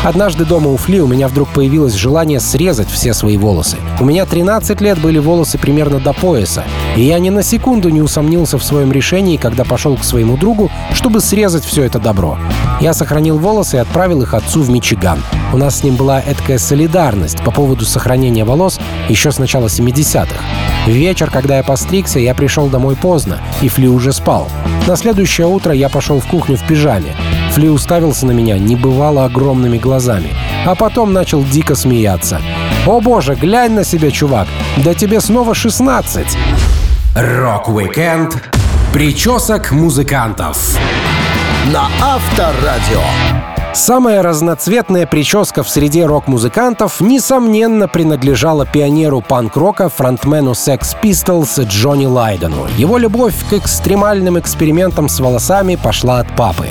[0.05, 3.79] Однажды дома у Фли у меня вдруг появилось желание срезать все свои волосы.
[3.99, 6.65] У меня 13 лет были волосы примерно до пояса,
[6.97, 10.71] и я ни на секунду не усомнился в своем решении, когда пошел к своему другу,
[10.93, 12.39] чтобы срезать все это добро.
[12.81, 15.23] Я сохранил волосы и отправил их отцу в Мичиган.
[15.53, 18.79] У нас с ним была эткая солидарность по поводу сохранения волос
[19.09, 20.35] еще с начала 70-х.
[20.87, 24.49] В вечер, когда я постригся, я пришел домой поздно, и Фли уже спал.
[24.87, 27.17] На следующее утро я пошел в кухню в пижаме.
[27.53, 30.35] Фли уставился на меня небывало огромными глазами,
[30.67, 32.41] а потом начал дико смеяться.
[32.87, 34.47] «О боже, глянь на себя, чувак!
[34.77, 36.27] Да тебе снова 16!»
[37.15, 38.43] Rock-weekend
[38.93, 40.77] причесок музыкантов.
[41.73, 43.03] На Авторадио.
[43.73, 52.67] Самая разноцветная прическа в среде рок-музыкантов, несомненно, принадлежала пионеру панк-рока, фронтмену Sex Pistols Джонни Лайдену.
[52.77, 56.67] Его любовь к экстремальным экспериментам с волосами пошла от папы.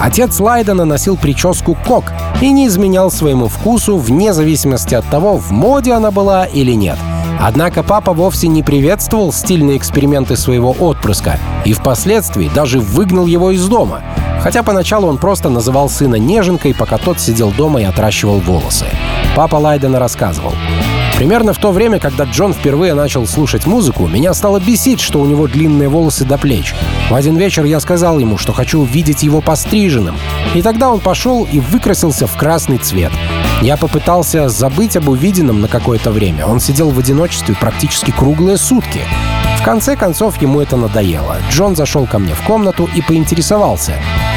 [0.00, 2.04] Отец Лайдена носил прическу кок
[2.40, 6.98] и не изменял своему вкусу вне зависимости от того, в моде она была или нет.
[7.40, 13.66] Однако папа вовсе не приветствовал стильные эксперименты своего отпрыска и впоследствии даже выгнал его из
[13.68, 14.02] дома.
[14.42, 18.86] Хотя поначалу он просто называл сына неженкой, пока тот сидел дома и отращивал волосы.
[19.36, 20.52] Папа Лайдена рассказывал.
[21.16, 25.26] Примерно в то время, когда Джон впервые начал слушать музыку, меня стало бесить, что у
[25.26, 26.74] него длинные волосы до плеч.
[27.10, 30.16] В один вечер я сказал ему, что хочу увидеть его постриженным.
[30.54, 33.10] И тогда он пошел и выкрасился в красный цвет.
[33.60, 36.46] Я попытался забыть об увиденном на какое-то время.
[36.46, 39.00] Он сидел в одиночестве практически круглые сутки.
[39.58, 41.36] В конце концов ему это надоело.
[41.50, 43.94] Джон зашел ко мне в комнату и поинтересовался.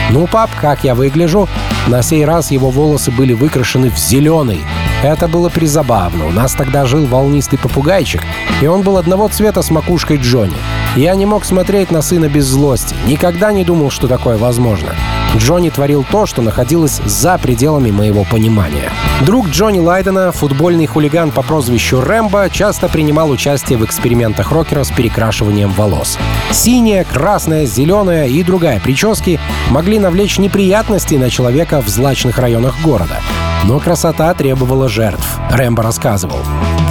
[0.09, 1.47] «Ну, пап, как я выгляжу?»
[1.87, 4.61] На сей раз его волосы были выкрашены в зеленый.
[5.03, 6.25] Это было призабавно.
[6.25, 8.23] У нас тогда жил волнистый попугайчик,
[8.61, 10.57] и он был одного цвета с макушкой Джонни.
[10.95, 12.95] Я не мог смотреть на сына без злости.
[13.05, 14.95] Никогда не думал, что такое возможно.
[15.41, 18.91] Джонни творил то, что находилось за пределами моего понимания.
[19.25, 24.91] Друг Джонни Лайдена, футбольный хулиган по прозвищу Рэмбо, часто принимал участие в экспериментах рокера с
[24.91, 26.19] перекрашиванием волос.
[26.51, 29.39] Синяя, красная, зеленая и другая прически
[29.71, 33.19] могли навлечь неприятности на человека в злачных районах города.
[33.63, 36.39] Но красота требовала жертв, Рэмбо рассказывал.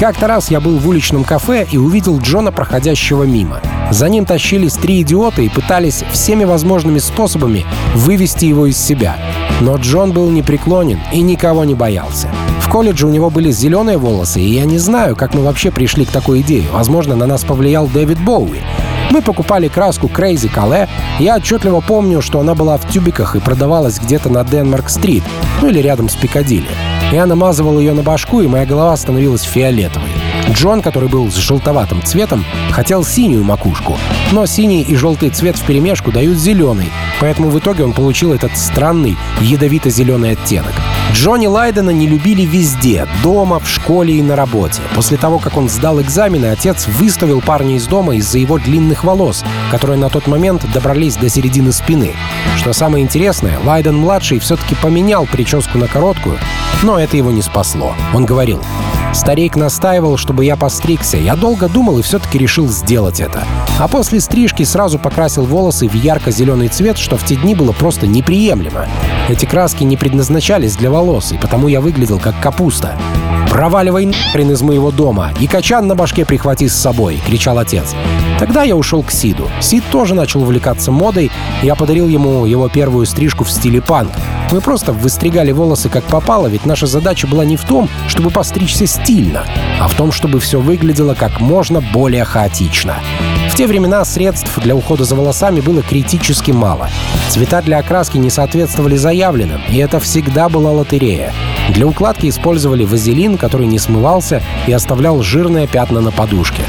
[0.01, 3.61] Как-то раз я был в уличном кафе и увидел Джона, проходящего мимо.
[3.90, 9.16] За ним тащились три идиота и пытались всеми возможными способами вывести его из себя.
[9.61, 12.31] Но Джон был непреклонен и никого не боялся.
[12.61, 16.05] В колледже у него были зеленые волосы, и я не знаю, как мы вообще пришли
[16.05, 16.64] к такой идее.
[16.72, 18.61] Возможно, на нас повлиял Дэвид Боуи.
[19.11, 20.88] Мы покупали краску Crazy Calais.
[21.18, 25.24] Я отчетливо помню, что она была в тюбиках и продавалась где-то на Денмарк-стрит,
[25.61, 26.68] ну или рядом с Пикадилли.
[27.11, 30.20] Я намазывал ее на башку, и моя голова становилась фиолетовой.
[30.53, 33.99] Джон, который был с желтоватым цветом, хотел синюю макушку.
[34.33, 38.57] Но синий и желтый цвет в перемешку дают зеленый, поэтому в итоге он получил этот
[38.57, 40.73] странный ядовито-зеленый оттенок.
[41.13, 44.81] Джонни Лайдена не любили везде— дома, в школе и на работе.
[44.95, 49.45] После того, как он сдал экзамены, отец выставил парня из дома из-за его длинных волос,
[49.71, 52.15] которые на тот момент добрались до середины спины.
[52.57, 56.39] Что самое интересное, Лайден-младший все-таки поменял прическу на короткую,
[56.83, 57.95] но это его не спасло.
[58.15, 58.63] Он говорил,
[59.12, 61.16] Старик настаивал, чтобы я постригся.
[61.16, 63.44] Я долго думал и все-таки решил сделать это.
[63.79, 68.07] А после стрижки сразу покрасил волосы в ярко-зеленый цвет, что в те дни было просто
[68.07, 68.87] неприемлемо.
[69.29, 72.96] Эти краски не предназначались для волос, и потому я выглядел как капуста.
[73.51, 77.94] «Проваливай нахрен из моего дома и качан на башке прихвати с собой!»— кричал отец.
[78.40, 79.50] Тогда я ушел к Сиду.
[79.61, 81.31] Сид тоже начал увлекаться модой,
[81.62, 84.12] я подарил ему его первую стрижку в стиле панк.
[84.50, 88.87] Мы просто выстригали волосы как попало, ведь наша задача была не в том, чтобы постричься
[88.87, 89.44] стильно,
[89.79, 92.94] а в том, чтобы все выглядело как можно более хаотично.
[93.50, 96.88] В те времена средств для ухода за волосами было критически мало.
[97.29, 101.35] Цвета для окраски не соответствовали заявленным, и это всегда была лотерея.
[101.68, 106.62] Для укладки использовали вазелин, который не смывался и оставлял жирные пятна на подушке.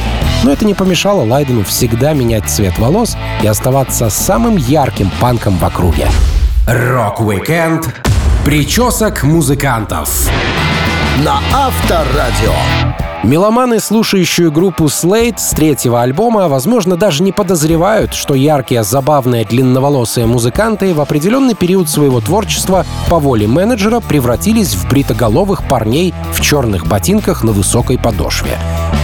[0.44, 5.64] Но это не помешало Лайдену всегда менять цвет волос и оставаться самым ярким панком в
[5.64, 6.08] округе.
[6.68, 7.88] Rock-weekend
[8.44, 10.30] причесок музыкантов.
[11.24, 12.54] На Авторадио.
[13.24, 20.26] Меломаны, слушающие группу Slade с третьего альбома, возможно, даже не подозревают, что яркие, забавные, длинноволосые
[20.26, 26.88] музыканты в определенный период своего творчества по воле менеджера превратились в бритоголовых парней в черных
[26.88, 28.58] ботинках на высокой подошве.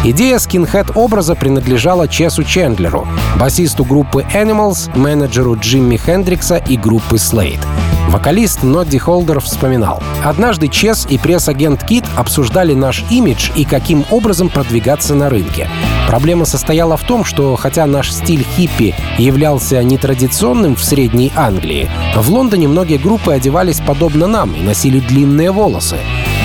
[0.04, 3.08] Идея скинхед-образа принадлежала Чесу Чендлеру,
[3.38, 7.66] басисту группы Animals, менеджеру Джимми Хендрикса и группы Slate.
[8.10, 10.02] Вокалист Нодди Холдер вспоминал.
[10.24, 15.68] «Однажды Чес и пресс-агент Кит обсуждали наш имидж и каким образом продвигаться на рынке.
[16.08, 22.30] Проблема состояла в том, что хотя наш стиль хиппи являлся нетрадиционным в Средней Англии, в
[22.30, 25.98] Лондоне многие группы одевались подобно нам и носили длинные волосы.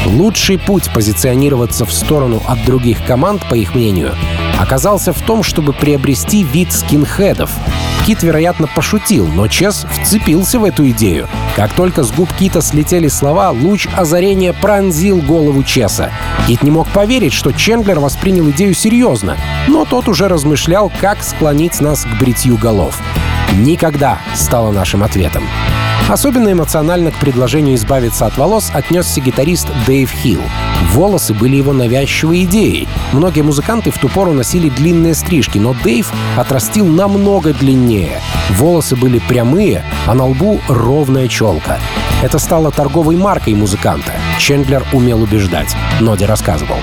[0.06, 4.14] Лучший путь позиционироваться в сторону от других команд, по их мнению,
[4.58, 7.50] оказался в том, чтобы приобрести вид скинхедов.
[8.04, 11.28] Кит, вероятно, пошутил, но Чес вцепился в эту идею.
[11.54, 16.10] Как только с губ Кита слетели слова, луч озарения пронзил голову Чеса.
[16.48, 19.36] Кит не мог поверить, что Чендлер воспринял идею серьезно,
[19.68, 22.98] но тот уже размышлял, как склонить нас к бритью голов.
[23.52, 25.44] «Никогда» стало нашим ответом.
[26.08, 30.42] Особенно эмоционально к предложению избавиться от волос отнесся гитарист Дэйв Хилл.
[30.92, 32.88] Волосы были его навязчивой идеей.
[33.12, 38.20] Многие музыканты в ту пору носили длинные стрижки, но Дэйв отрастил намного длиннее.
[38.50, 41.78] Волосы были прямые, а на лбу ровная челка.
[42.22, 44.12] Это стало торговой маркой музыканта.
[44.38, 45.74] Чендлер умел убеждать.
[46.00, 46.76] Ноди рассказывал.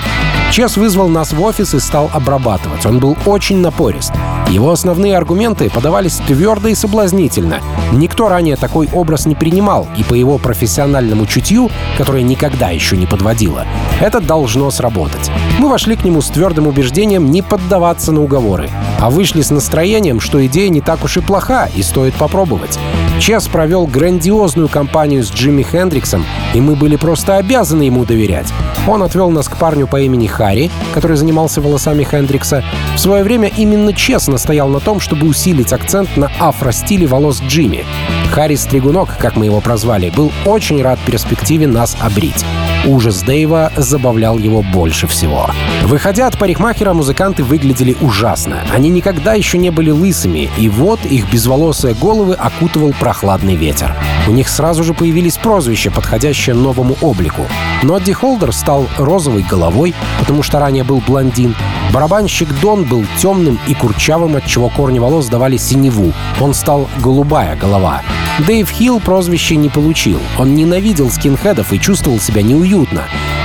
[0.50, 2.84] Чес вызвал нас в офис и стал обрабатывать.
[2.84, 4.12] Он был очень напорист.
[4.50, 7.60] Его основные аргументы подавались твердо и соблазнительно.
[7.92, 13.06] Никто ранее такой образ не принимал, и по его профессиональному чутью, которое никогда еще не
[13.06, 13.64] подводило,
[14.00, 15.30] это должно сработать.
[15.58, 18.68] Мы вошли к нему с твердым убеждением не поддаваться на уговоры,
[19.00, 22.78] а вышли с настроением, что идея не так уж и плоха, и стоит попробовать.
[23.20, 28.50] Чес провел грандиозную кампанию с Джимми Хендриксом, и мы были просто обязаны ему доверять.
[28.88, 32.64] Он отвел нас к парню по имени Харри, который занимался волосами Хендрикса.
[32.96, 37.84] В свое время именно Чес настоял на том, чтобы усилить акцент на афро-стиле волос Джимми.
[38.32, 42.42] Харри Стригунок, как мы его прозвали, был очень рад перспективе нас обрить.
[42.86, 45.50] Ужас Дэйва забавлял его больше всего.
[45.84, 48.64] Выходя от парикмахера, музыканты выглядели ужасно.
[48.72, 53.94] Они никогда еще не были лысыми, и вот их безволосые головы окутывал прохладный ветер.
[54.26, 57.46] У них сразу же появились прозвища, подходящие новому облику.
[57.82, 61.54] Нодди Холдер стал розовой головой, потому что ранее был блондин.
[61.92, 66.14] Барабанщик Дон был темным и курчавым, от чего корни волос давали синеву.
[66.40, 68.00] Он стал голубая голова.
[68.46, 70.18] Дэйв Хилл прозвище не получил.
[70.38, 73.02] Он ненавидел скинхедов и чувствовал себя неуютно.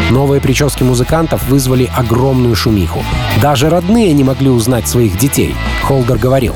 [0.10, 3.04] Новые прически музыкантов вызвали огромную шумиху.
[3.42, 5.54] Даже родные не могли узнать своих детей.
[5.84, 6.56] Холдер говорил,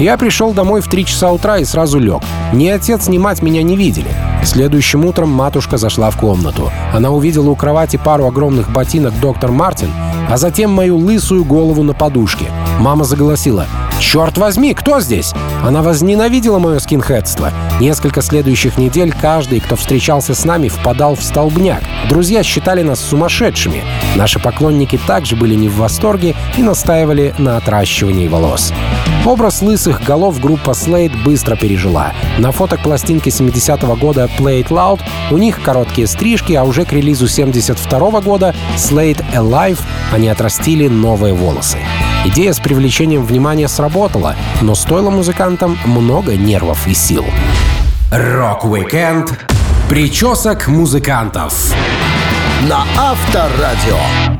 [0.00, 2.22] «Я пришел домой в 3 часа утра и сразу лег.
[2.52, 4.10] Ни отец, ни мать меня не видели.
[4.44, 6.72] Следующим утром матушка зашла в комнату.
[6.92, 9.90] Она увидела у кровати пару огромных ботинок доктор Мартин,
[10.28, 12.46] а затем мою лысую голову на подушке.
[12.80, 13.66] Мама заголосила
[13.98, 15.32] «Черт возьми, кто здесь?»
[15.62, 17.52] Она возненавидела мое скинхедство.
[17.80, 21.82] Несколько следующих недель каждый, кто встречался с нами, впадал в столбняк.
[22.08, 23.82] Друзья считали нас сумасшедшими.
[24.14, 28.72] Наши поклонники также были не в восторге и настаивали на отращивании волос.
[29.24, 32.12] Образ лысых голов группа Slade быстро пережила.
[32.38, 35.00] На фото к пластинке 70-го года Play It Loud
[35.32, 39.80] у них короткие стрижки, а уже к релизу 72 -го года Slade Alive
[40.12, 41.78] они отрастили новые волосы.
[42.24, 47.24] Идея с привлечением внимания сработала, но стоило музыкантам много нервов и сил.
[48.10, 49.32] Rock-weekend
[49.88, 51.72] причесок музыкантов
[52.68, 54.35] На Авторадио.